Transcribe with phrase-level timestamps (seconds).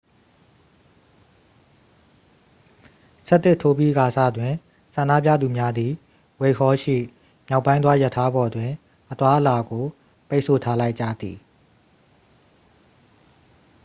[3.25, 4.53] 11:00 ထိုးပြီးကာစတွင်
[4.93, 5.91] ဆန္ဒပြသူများသည်
[6.39, 6.97] ဝှိုက်ဟောလ် ရှိ
[7.47, 8.71] မြောက်ပိုင်းသွားရထားပေါ်တွင်
[9.11, 9.85] အသွားအလာကို
[10.29, 11.37] ပိတ်ဆို့ထားလိုက်ကြသည်